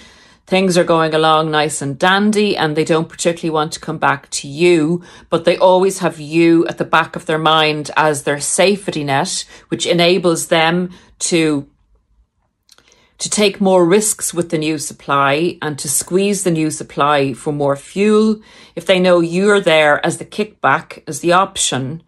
things 0.47 0.79
are 0.79 0.85
going 0.85 1.13
along 1.13 1.51
nice 1.51 1.83
and 1.83 1.99
dandy 1.99 2.57
and 2.57 2.77
they 2.77 2.85
don't 2.85 3.09
particularly 3.09 3.53
want 3.53 3.73
to 3.73 3.81
come 3.81 3.99
back 3.99 4.31
to 4.31 4.47
you 4.47 5.03
but 5.31 5.45
they 5.45 5.57
always 5.57 5.99
have 5.99 6.21
you 6.21 6.65
at 6.69 6.79
the 6.79 6.85
back 6.85 7.17
of 7.17 7.27
their 7.27 7.39
mind 7.39 7.91
as 7.97 8.23
their 8.23 8.39
safety 8.39 9.03
net 9.03 9.45
which 9.69 9.85
enables 9.85 10.47
them 10.47 10.91
to 11.19 11.67
to 13.23 13.31
take 13.31 13.61
more 13.61 13.87
risks 13.87 14.35
with 14.35 14.51
the 14.51 14.59
new 14.59 14.77
supply 14.79 15.57
and 15.63 15.79
to 15.79 15.89
squeeze 15.89 16.43
the 16.43 16.51
new 16.51 16.73
supply 16.73 17.33
for 17.33 17.53
more 17.53 17.77
fuel. 17.77 18.41
If 18.75 18.87
they 18.87 18.99
know 18.99 19.21
you're 19.21 19.61
there 19.61 20.05
as 20.05 20.19
the 20.19 20.25
kickback, 20.25 21.05
as 21.07 21.21
the 21.21 21.31
option, 21.31 22.03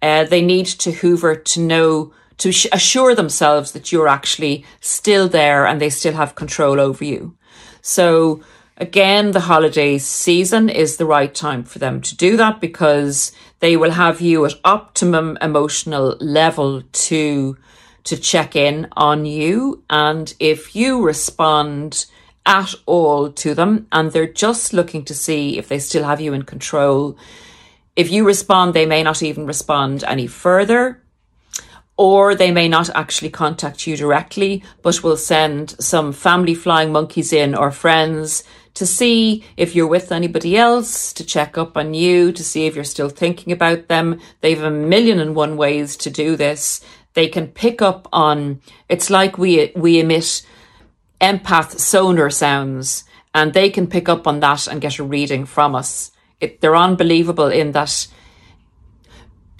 uh, 0.00 0.26
they 0.26 0.40
need 0.40 0.66
to 0.66 0.92
hoover 0.92 1.34
to 1.34 1.60
know, 1.60 2.12
to 2.38 2.50
assure 2.70 3.16
themselves 3.16 3.72
that 3.72 3.90
you're 3.90 4.06
actually 4.06 4.64
still 4.80 5.28
there 5.28 5.66
and 5.66 5.80
they 5.80 5.90
still 5.90 6.12
have 6.12 6.36
control 6.36 6.78
over 6.78 7.04
you. 7.04 7.36
So 7.82 8.40
again, 8.76 9.32
the 9.32 9.40
holiday 9.40 9.98
season 9.98 10.68
is 10.68 10.98
the 10.98 11.04
right 11.04 11.34
time 11.34 11.64
for 11.64 11.80
them 11.80 12.00
to 12.00 12.16
do 12.16 12.36
that 12.36 12.60
because 12.60 13.32
they 13.58 13.76
will 13.76 13.90
have 13.90 14.20
you 14.20 14.44
at 14.44 14.54
optimum 14.64 15.36
emotional 15.42 16.16
level 16.20 16.82
to 16.92 17.56
to 18.04 18.16
check 18.16 18.56
in 18.56 18.88
on 18.92 19.26
you. 19.26 19.82
And 19.90 20.32
if 20.38 20.74
you 20.74 21.02
respond 21.02 22.06
at 22.46 22.74
all 22.86 23.30
to 23.30 23.54
them 23.54 23.86
and 23.92 24.10
they're 24.10 24.26
just 24.26 24.72
looking 24.72 25.04
to 25.04 25.14
see 25.14 25.58
if 25.58 25.68
they 25.68 25.78
still 25.78 26.04
have 26.04 26.20
you 26.20 26.32
in 26.32 26.42
control, 26.42 27.16
if 27.96 28.10
you 28.10 28.24
respond, 28.24 28.74
they 28.74 28.86
may 28.86 29.02
not 29.02 29.22
even 29.22 29.46
respond 29.46 30.04
any 30.04 30.26
further. 30.26 31.02
Or 31.96 32.34
they 32.34 32.50
may 32.50 32.66
not 32.66 32.88
actually 32.94 33.28
contact 33.28 33.86
you 33.86 33.94
directly, 33.94 34.64
but 34.80 35.02
will 35.02 35.18
send 35.18 35.76
some 35.78 36.14
family 36.14 36.54
flying 36.54 36.92
monkeys 36.92 37.30
in 37.30 37.54
or 37.54 37.70
friends 37.70 38.42
to 38.72 38.86
see 38.86 39.44
if 39.58 39.74
you're 39.74 39.86
with 39.86 40.10
anybody 40.10 40.56
else, 40.56 41.12
to 41.12 41.24
check 41.24 41.58
up 41.58 41.76
on 41.76 41.92
you, 41.92 42.32
to 42.32 42.42
see 42.42 42.66
if 42.66 42.74
you're 42.74 42.84
still 42.84 43.10
thinking 43.10 43.52
about 43.52 43.88
them. 43.88 44.18
They 44.40 44.54
have 44.54 44.64
a 44.64 44.70
million 44.70 45.18
and 45.18 45.34
one 45.34 45.58
ways 45.58 45.96
to 45.98 46.10
do 46.10 46.36
this 46.36 46.80
they 47.14 47.28
can 47.28 47.48
pick 47.48 47.82
up 47.82 48.08
on 48.12 48.60
it's 48.88 49.10
like 49.10 49.38
we 49.38 49.72
we 49.74 50.00
emit 50.00 50.46
empath 51.20 51.78
sonar 51.78 52.30
sounds 52.30 53.04
and 53.34 53.52
they 53.52 53.70
can 53.70 53.86
pick 53.86 54.08
up 54.08 54.26
on 54.26 54.40
that 54.40 54.66
and 54.66 54.80
get 54.80 54.98
a 54.98 55.04
reading 55.04 55.44
from 55.44 55.74
us. 55.74 56.10
It, 56.40 56.60
they're 56.60 56.76
unbelievable 56.76 57.48
in 57.48 57.72
that 57.72 58.06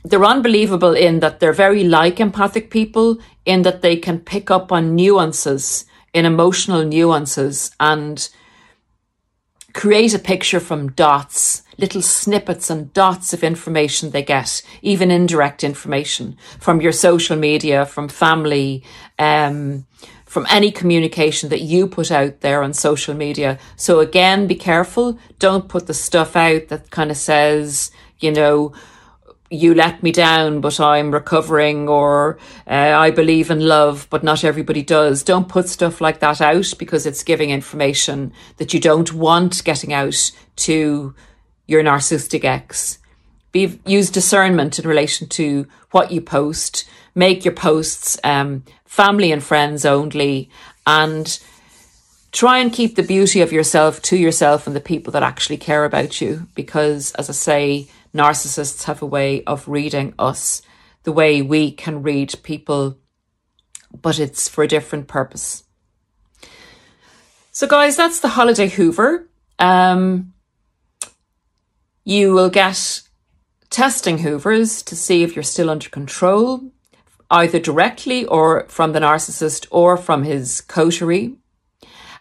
they're 0.02 0.24
unbelievable 0.24 0.94
in 0.94 1.20
that 1.20 1.40
they're 1.40 1.52
very 1.52 1.84
like 1.84 2.20
empathic 2.20 2.70
people 2.70 3.18
in 3.44 3.62
that 3.62 3.82
they 3.82 3.96
can 3.96 4.18
pick 4.18 4.50
up 4.50 4.72
on 4.72 4.94
nuances 4.94 5.84
in 6.14 6.24
emotional 6.24 6.84
nuances 6.84 7.70
and 7.78 8.30
create 9.74 10.14
a 10.14 10.18
picture 10.18 10.58
from 10.58 10.92
dots, 10.92 11.62
little 11.80 12.02
snippets 12.02 12.70
and 12.70 12.92
dots 12.92 13.32
of 13.32 13.42
information 13.42 14.10
they 14.10 14.22
get, 14.22 14.62
even 14.82 15.10
indirect 15.10 15.64
information 15.64 16.36
from 16.58 16.80
your 16.80 16.92
social 16.92 17.36
media, 17.36 17.86
from 17.86 18.08
family, 18.08 18.84
um, 19.18 19.86
from 20.26 20.46
any 20.48 20.70
communication 20.70 21.48
that 21.48 21.62
you 21.62 21.88
put 21.88 22.12
out 22.12 22.40
there 22.40 22.62
on 22.62 22.72
social 22.72 23.14
media. 23.14 23.58
So 23.74 23.98
again, 23.98 24.46
be 24.46 24.54
careful. 24.54 25.18
Don't 25.40 25.68
put 25.68 25.88
the 25.88 25.94
stuff 25.94 26.36
out 26.36 26.68
that 26.68 26.90
kind 26.90 27.10
of 27.10 27.16
says, 27.16 27.90
you 28.20 28.30
know, 28.30 28.72
you 29.50 29.74
let 29.74 30.02
me 30.04 30.12
down, 30.12 30.60
but 30.60 30.78
I'm 30.78 31.10
recovering, 31.10 31.88
or 31.88 32.38
uh, 32.68 32.94
I 32.96 33.10
believe 33.10 33.50
in 33.50 33.66
love, 33.66 34.06
but 34.08 34.22
not 34.22 34.44
everybody 34.44 34.82
does. 34.82 35.24
Don't 35.24 35.48
put 35.48 35.68
stuff 35.68 36.00
like 36.00 36.20
that 36.20 36.40
out 36.40 36.72
because 36.78 37.04
it's 37.04 37.24
giving 37.24 37.50
information 37.50 38.32
that 38.58 38.72
you 38.72 38.78
don't 38.78 39.12
want 39.12 39.64
getting 39.64 39.92
out 39.92 40.30
to 40.56 41.14
your 41.70 41.84
narcissistic 41.84 42.44
ex. 42.44 42.98
Be, 43.52 43.80
use 43.86 44.10
discernment 44.10 44.78
in 44.78 44.88
relation 44.88 45.28
to 45.28 45.68
what 45.92 46.10
you 46.10 46.20
post. 46.20 46.84
Make 47.14 47.44
your 47.44 47.54
posts 47.54 48.18
um, 48.24 48.64
family 48.84 49.30
and 49.30 49.42
friends 49.42 49.84
only, 49.84 50.50
and 50.84 51.38
try 52.32 52.58
and 52.58 52.72
keep 52.72 52.96
the 52.96 53.04
beauty 53.04 53.40
of 53.40 53.52
yourself 53.52 54.02
to 54.02 54.16
yourself 54.16 54.66
and 54.66 54.74
the 54.74 54.80
people 54.80 55.12
that 55.12 55.22
actually 55.22 55.58
care 55.58 55.84
about 55.84 56.20
you. 56.20 56.48
Because, 56.56 57.12
as 57.12 57.30
I 57.30 57.34
say, 57.34 57.88
narcissists 58.12 58.84
have 58.84 59.00
a 59.00 59.06
way 59.06 59.44
of 59.44 59.68
reading 59.68 60.14
us 60.18 60.62
the 61.04 61.12
way 61.12 61.40
we 61.40 61.70
can 61.70 62.02
read 62.02 62.34
people, 62.42 62.98
but 64.02 64.18
it's 64.18 64.48
for 64.48 64.64
a 64.64 64.68
different 64.68 65.06
purpose. 65.06 65.62
So, 67.52 67.68
guys, 67.68 67.96
that's 67.96 68.20
the 68.20 68.28
holiday 68.28 68.68
Hoover. 68.68 69.28
Um, 69.58 70.32
you 72.10 72.32
will 72.32 72.50
get 72.50 73.02
testing 73.70 74.18
Hoovers 74.18 74.82
to 74.82 74.96
see 74.96 75.22
if 75.22 75.36
you're 75.36 75.44
still 75.44 75.70
under 75.70 75.88
control, 75.88 76.72
either 77.30 77.60
directly 77.60 78.26
or 78.26 78.66
from 78.68 78.92
the 78.92 78.98
narcissist 78.98 79.68
or 79.70 79.96
from 79.96 80.24
his 80.24 80.60
coterie. 80.60 81.36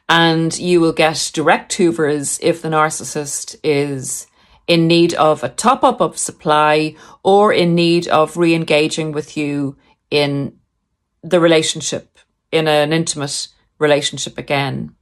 And 0.08 0.58
you 0.60 0.80
will 0.80 0.93
get 0.93 1.32
direct 1.34 1.73
Hoovers 1.73 2.39
if 2.43 2.62
the 2.62 2.69
narcissist 2.69 3.56
is 3.63 4.28
in 4.67 4.86
need 4.86 5.15
of 5.15 5.43
a 5.43 5.49
top 5.49 5.84
up 5.84 6.02
of 6.02 6.19
supply 6.19 6.95
or 7.23 7.52
in 7.52 7.73
need 7.73 8.08
of 8.10 8.38
re 8.38 8.54
engaging 8.54 9.12
with 9.12 9.36
you 9.36 9.75
in 10.12 10.56
the 11.23 11.39
relationship, 11.39 12.19
in 12.52 12.67
an 12.67 12.93
intimate 12.93 13.47
relationship 13.80 14.38
again. 14.38 14.95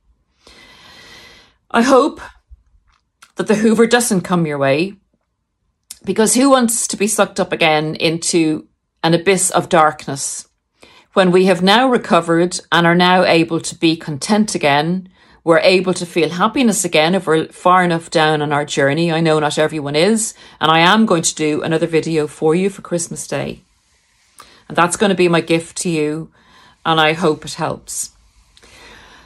I 1.70 1.82
hope 1.82 2.22
that 3.38 3.48
the 3.48 3.56
Hoover 3.56 3.88
doesn't 3.88 4.22
come 4.22 4.46
your 4.46 4.58
way 4.58 4.96
because 6.04 6.36
who 6.36 6.50
wants 6.50 6.88
to 6.88 6.98
be 6.98 7.08
sucked 7.08 7.40
up 7.40 7.52
again 7.52 7.96
into 7.96 8.68
an 9.04 9.14
abyss 9.14 9.50
of 9.52 9.70
darkness 9.70 10.48
when 11.14 11.32
we 11.32 11.46
have 11.46 11.64
now 11.64 11.90
recovered 11.90 12.60
and 12.72 12.86
are 12.86 12.96
now 12.96 13.24
able 13.24 13.60
to 13.62 13.76
be 13.76 13.96
content 13.96 14.54
again 14.54 15.10
we're 15.48 15.60
able 15.60 15.94
to 15.94 16.06
feel 16.06 16.28
happiness 16.28 16.84
again 16.84 17.16
if 17.16 17.26
we're 17.26 17.48
far 17.48 17.82
enough 17.82 18.10
down 18.10 18.42
on 18.42 18.52
our 18.52 18.66
journey. 18.66 19.14
I 19.14 19.22
know 19.22 19.40
not 19.40 19.58
everyone 19.58 19.96
is, 19.96 20.34
and 20.60 20.70
I 20.70 20.80
am 20.80 21.06
going 21.06 21.22
to 21.22 21.34
do 21.34 21.62
another 21.62 21.88
video 21.88 22.28
for 22.28 22.54
you 22.54 22.70
for 22.70 22.82
Christmas 22.82 23.26
Day. 23.26 23.62
And 24.68 24.76
that's 24.76 24.98
going 24.98 25.10
to 25.10 25.16
be 25.16 25.30
my 25.30 25.40
gift 25.40 25.78
to 25.84 25.90
you, 25.90 26.34
and 26.86 27.00
I 27.00 27.14
hope 27.14 27.46
it 27.46 27.54
helps. 27.54 28.12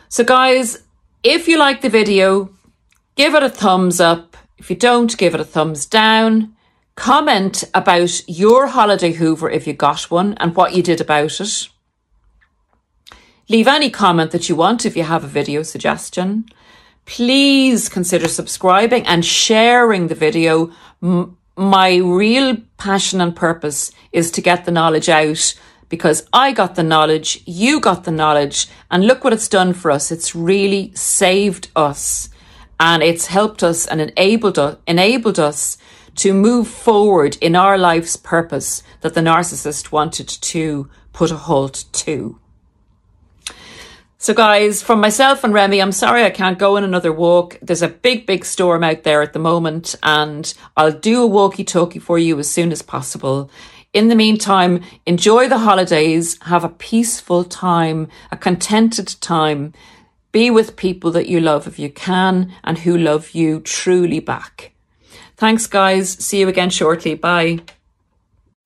So, 0.09 0.23
guys, 0.23 0.83
if 1.23 1.47
you 1.47 1.57
like 1.57 1.81
the 1.81 1.89
video, 1.89 2.51
give 3.21 3.35
it 3.35 3.43
a 3.43 3.49
thumbs 3.49 3.99
up. 3.99 4.35
If 4.57 4.71
you 4.71 4.75
don't, 4.75 5.15
give 5.15 5.35
it 5.35 5.39
a 5.39 5.45
thumbs 5.45 5.85
down. 5.85 6.55
Comment 6.95 7.63
about 7.75 8.27
your 8.27 8.65
holiday 8.65 9.11
Hoover 9.11 9.47
if 9.47 9.67
you 9.67 9.73
got 9.73 10.09
one 10.09 10.33
and 10.39 10.55
what 10.55 10.73
you 10.75 10.81
did 10.81 10.99
about 10.99 11.39
it. 11.39 11.69
Leave 13.47 13.67
any 13.67 13.91
comment 13.91 14.31
that 14.31 14.49
you 14.49 14.55
want 14.55 14.87
if 14.87 14.97
you 14.97 15.03
have 15.03 15.23
a 15.23 15.27
video 15.27 15.61
suggestion. 15.61 16.45
Please 17.05 17.89
consider 17.89 18.27
subscribing 18.27 19.05
and 19.05 19.23
sharing 19.23 20.07
the 20.07 20.15
video. 20.15 20.71
My 21.55 21.97
real 21.97 22.57
passion 22.77 23.21
and 23.21 23.35
purpose 23.35 23.91
is 24.11 24.31
to 24.31 24.41
get 24.41 24.65
the 24.65 24.71
knowledge 24.71 25.09
out 25.09 25.53
because 25.89 26.27
I 26.33 26.53
got 26.53 26.73
the 26.73 26.81
knowledge, 26.81 27.43
you 27.45 27.81
got 27.81 28.03
the 28.03 28.17
knowledge, 28.21 28.67
and 28.89 29.05
look 29.05 29.23
what 29.23 29.33
it's 29.33 29.47
done 29.47 29.73
for 29.73 29.91
us. 29.91 30.11
It's 30.11 30.33
really 30.33 30.91
saved 30.95 31.69
us 31.75 32.30
and 32.81 33.03
it's 33.03 33.27
helped 33.27 33.61
us 33.61 33.85
and 33.85 34.01
enabled 34.01 34.57
us, 34.57 34.75
enabled 34.87 35.39
us 35.39 35.77
to 36.15 36.33
move 36.33 36.67
forward 36.67 37.37
in 37.39 37.55
our 37.55 37.77
life's 37.77 38.17
purpose 38.17 38.81
that 39.01 39.13
the 39.13 39.21
narcissist 39.21 39.91
wanted 39.91 40.27
to 40.27 40.89
put 41.13 41.29
a 41.29 41.37
halt 41.37 41.85
to. 41.91 42.39
So, 44.17 44.33
guys, 44.33 44.81
from 44.81 44.99
myself 44.99 45.43
and 45.43 45.53
Remy, 45.53 45.79
I'm 45.79 45.91
sorry 45.91 46.23
I 46.23 46.31
can't 46.31 46.57
go 46.57 46.75
on 46.75 46.83
another 46.83 47.13
walk. 47.13 47.59
There's 47.61 47.83
a 47.83 47.87
big, 47.87 48.25
big 48.25 48.45
storm 48.45 48.83
out 48.83 49.03
there 49.03 49.21
at 49.21 49.33
the 49.33 49.39
moment, 49.39 49.93
and 50.01 50.51
I'll 50.75 50.91
do 50.91 51.21
a 51.21 51.27
walkie 51.27 51.63
talkie 51.63 51.99
for 51.99 52.17
you 52.17 52.39
as 52.39 52.49
soon 52.49 52.71
as 52.71 52.81
possible. 52.81 53.51
In 53.93 54.07
the 54.07 54.15
meantime, 54.15 54.81
enjoy 55.05 55.47
the 55.47 55.59
holidays, 55.59 56.39
have 56.43 56.63
a 56.63 56.69
peaceful 56.69 57.43
time, 57.43 58.07
a 58.31 58.37
contented 58.37 59.15
time. 59.21 59.73
Be 60.31 60.49
with 60.49 60.77
people 60.77 61.11
that 61.11 61.27
you 61.27 61.39
love 61.39 61.67
if 61.67 61.77
you 61.77 61.89
can 61.89 62.53
and 62.63 62.79
who 62.79 62.97
love 62.97 63.31
you 63.31 63.59
truly 63.59 64.19
back. 64.19 64.71
Thanks, 65.35 65.67
guys. 65.67 66.11
See 66.11 66.39
you 66.39 66.47
again 66.47 66.69
shortly. 66.69 67.15
Bye. 67.15 67.59